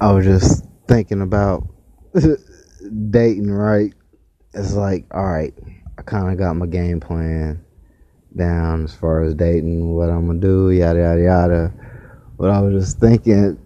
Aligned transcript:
I 0.00 0.12
was 0.12 0.24
just 0.24 0.64
thinking 0.86 1.22
about 1.22 1.66
dating, 3.10 3.50
right? 3.50 3.92
It's 4.54 4.74
like, 4.74 5.06
all 5.12 5.26
right, 5.26 5.52
I 5.98 6.02
kind 6.02 6.30
of 6.30 6.38
got 6.38 6.54
my 6.54 6.66
game 6.66 7.00
plan 7.00 7.64
down 8.36 8.84
as 8.84 8.94
far 8.94 9.22
as 9.24 9.34
dating, 9.34 9.92
what 9.94 10.08
I'm 10.08 10.28
gonna 10.28 10.38
do, 10.38 10.70
yada 10.70 11.00
yada 11.00 11.20
yada. 11.20 11.72
But 12.38 12.50
I 12.50 12.60
was 12.60 12.84
just 12.84 13.00
thinking, 13.00 13.58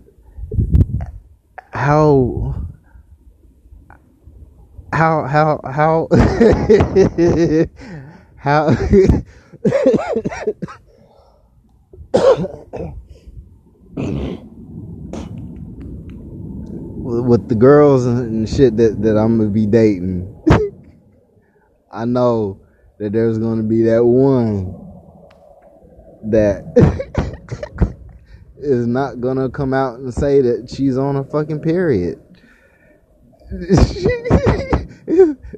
how, 1.74 2.54
how, 4.94 5.26
how, 5.26 5.60
how, 5.64 6.08
how. 8.36 8.74
With 17.20 17.48
the 17.48 17.54
girls 17.54 18.06
and 18.06 18.48
shit 18.48 18.78
that, 18.78 19.02
that 19.02 19.18
I'm 19.18 19.36
gonna 19.38 19.50
be 19.50 19.66
dating, 19.66 20.34
I 21.90 22.06
know 22.06 22.60
that 22.98 23.12
there's 23.12 23.38
gonna 23.38 23.62
be 23.62 23.82
that 23.82 24.04
one 24.04 24.78
that 26.24 26.64
is 28.56 28.86
not 28.86 29.20
gonna 29.20 29.50
come 29.50 29.74
out 29.74 29.98
and 29.98 30.14
say 30.14 30.40
that 30.40 30.70
she's 30.70 30.96
on 30.96 31.16
a 31.16 31.24
fucking 31.24 31.60
period. 31.60 32.22
it's 33.50 34.06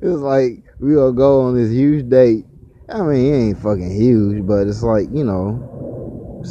like 0.03 0.65
we 0.81 0.95
gonna 0.95 1.13
go 1.13 1.43
on 1.43 1.55
this 1.55 1.71
huge 1.71 2.09
date. 2.09 2.47
I 2.89 3.03
mean, 3.03 3.33
it 3.33 3.37
ain't 3.37 3.59
fucking 3.59 3.91
huge, 3.91 4.45
but 4.47 4.67
it's 4.67 4.83
like 4.83 5.09
you 5.13 5.23
know, 5.23 6.43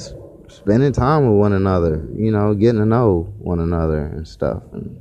spending 0.55 0.91
time 0.91 1.30
with 1.30 1.39
one 1.39 1.53
another. 1.53 2.07
You 2.16 2.31
know, 2.31 2.53
getting 2.53 2.80
to 2.80 2.85
know 2.85 3.34
one 3.39 3.59
another 3.59 4.05
and 4.05 4.27
stuff, 4.27 4.63
and 4.71 4.99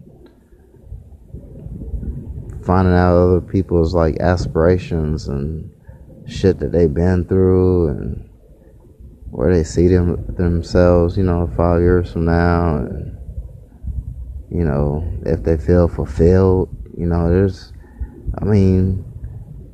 finding 2.64 2.95
out 2.95 3.17
other 3.17 3.41
people's 3.41 3.95
like 3.95 4.19
aspirations 4.20 5.28
and 5.28 5.70
shit 6.27 6.58
that 6.61 6.73
they've 6.73 6.95
been 6.95 7.25
through 7.25 7.89
and 7.89 8.28
where 9.30 9.55
they 9.55 9.64
see 9.64 9.89
them 9.89 10.25
themselves, 10.36 11.17
you 11.17 11.25
know, 11.25 11.50
five 11.56 11.80
years 11.80 12.12
from 12.12 12.27
now, 12.27 12.77
and 12.77 13.17
you 14.50 14.64
know, 14.64 15.03
if 15.25 15.42
they 15.42 15.56
feel 15.56 15.89
fulfilled, 15.89 16.69
you 16.97 17.06
know, 17.06 17.30
there's, 17.30 17.73
I 18.39 18.45
mean, 18.45 19.03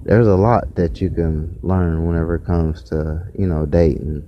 there's 0.04 0.28
a 0.28 0.36
lot 0.36 0.76
that 0.76 1.00
you 1.00 1.10
can 1.10 1.58
learn 1.62 2.06
whenever 2.06 2.36
it 2.36 2.44
comes 2.44 2.84
to, 2.84 3.24
you 3.36 3.48
know, 3.48 3.66
dating. 3.66 4.22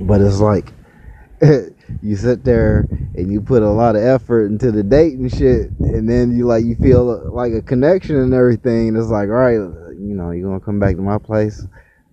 But 0.00 0.20
it's 0.20 0.40
like, 0.40 0.72
you 2.02 2.16
sit 2.16 2.44
there 2.44 2.86
and 3.14 3.32
you 3.32 3.40
put 3.40 3.62
a 3.62 3.68
lot 3.68 3.96
of 3.96 4.02
effort 4.02 4.46
into 4.46 4.70
the 4.72 4.82
date 4.82 5.14
and 5.14 5.30
shit, 5.30 5.70
and 5.80 6.08
then 6.08 6.36
you 6.36 6.46
like, 6.46 6.64
you 6.64 6.76
feel 6.76 7.32
like 7.32 7.52
a 7.52 7.62
connection 7.62 8.16
and 8.16 8.34
everything. 8.34 8.88
And 8.88 8.96
it's 8.96 9.08
like, 9.08 9.28
all 9.28 9.34
right, 9.34 9.54
you 9.54 10.14
know, 10.14 10.30
you 10.30 10.44
gonna 10.44 10.60
come 10.60 10.78
back 10.78 10.96
to 10.96 11.02
my 11.02 11.18
place? 11.18 11.64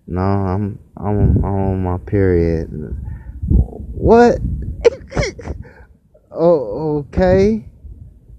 No, 0.06 0.20
I'm 0.20 0.78
I'm, 0.96 1.44
I'm 1.44 1.44
on 1.44 1.82
my 1.82 1.98
period. 1.98 2.68
What? 3.48 4.38
oh, 6.30 6.98
okay. 7.08 7.68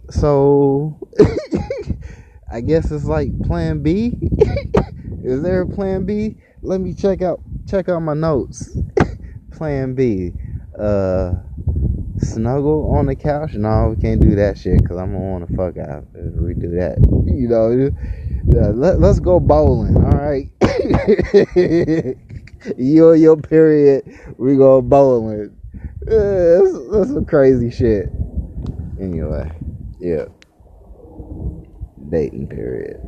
So 0.10 0.98
I 2.52 2.62
guess 2.62 2.92
it's 2.92 3.06
like 3.06 3.38
Plan 3.44 3.84
B. 3.84 4.18
Is 5.24 5.42
there 5.42 5.62
a 5.62 5.68
Plan 5.68 6.06
B? 6.06 6.38
Let 6.62 6.80
me 6.80 6.94
check 6.94 7.22
out 7.22 7.42
check 7.70 7.90
out 7.90 8.00
my 8.00 8.14
notes. 8.14 8.78
Plan 9.58 9.96
B. 9.96 10.34
Uh, 10.80 11.34
snuggle 12.20 12.92
on 12.96 13.08
the 13.08 13.16
couch? 13.16 13.54
No, 13.54 13.94
we 13.96 14.02
can't 14.02 14.22
do 14.22 14.36
that 14.36 14.58
shit 14.58 14.82
because 14.82 14.98
I'm 14.98 15.14
gonna 15.14 15.26
want 15.26 15.48
to 15.50 15.56
fuck 15.56 15.78
out 15.78 16.06
if 16.14 16.34
we 16.36 16.54
do 16.54 16.70
that. 16.76 16.98
You 17.26 17.48
know, 17.48 17.92
uh, 18.60 18.72
let, 18.72 19.00
let's 19.00 19.20
go 19.20 19.40
bowling. 19.40 19.96
All 19.96 20.12
right. 20.12 20.50
you 22.78 23.12
and 23.12 23.22
your 23.22 23.38
period, 23.38 24.04
we 24.38 24.56
go 24.56 24.82
bowling. 24.82 25.58
Uh, 26.04 26.62
that's, 26.62 26.74
that's 26.92 27.10
some 27.10 27.26
crazy 27.26 27.72
shit. 27.72 28.10
Anyway, 29.00 29.52
yeah. 30.00 30.26
Dating 32.10 32.48
period. 32.48 33.08